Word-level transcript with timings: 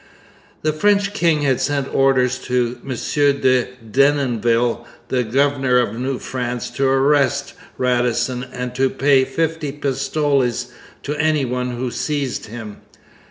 The 0.63 0.73
French 0.73 1.13
king 1.13 1.43
had 1.43 1.61
sent 1.61 1.93
orders 1.93 2.39
to 2.45 2.79
M. 2.83 2.89
de 2.89 3.67
Denonville, 3.91 4.87
the 5.09 5.23
governor 5.23 5.77
of 5.77 5.93
New 5.93 6.17
France, 6.17 6.71
to 6.71 6.87
arrest 6.87 7.53
Radisson 7.77 8.43
and 8.51 8.73
'to 8.73 8.89
pay 8.89 9.25
fifty 9.25 9.71
pistoles' 9.71 10.71
to 11.03 11.15
anyone 11.17 11.77
who 11.77 11.91
seized 11.91 12.47
him. 12.47 12.77